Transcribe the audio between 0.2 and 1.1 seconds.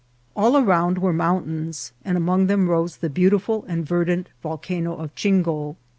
All around